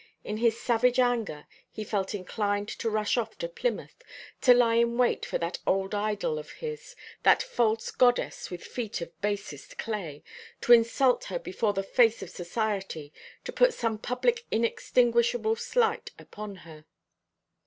In 0.23 0.37
his 0.37 0.59
savage 0.59 0.97
anger 0.99 1.45
he 1.69 1.83
felt 1.83 2.15
inclined 2.15 2.67
to 2.69 2.89
rush 2.89 3.17
off 3.17 3.37
to 3.37 3.47
Plymouth, 3.47 4.01
to 4.41 4.51
lie 4.51 4.73
in 4.73 4.97
wait 4.97 5.27
for 5.27 5.37
that 5.37 5.59
old 5.67 5.93
idol 5.93 6.39
of 6.39 6.49
his 6.53 6.95
that 7.21 7.43
false 7.43 7.91
goddess 7.91 8.49
with 8.49 8.63
feet 8.63 8.99
of 9.01 9.11
basest 9.21 9.77
clay 9.77 10.23
to 10.61 10.73
insult 10.73 11.25
her 11.25 11.37
before 11.37 11.73
the 11.73 11.83
face 11.83 12.23
of 12.23 12.31
society, 12.31 13.13
to 13.43 13.51
put 13.53 13.75
some 13.75 13.99
public 13.99 14.43
inextinguishable 14.49 15.55
slight 15.55 16.09
upon 16.17 16.55
her. 16.65 16.85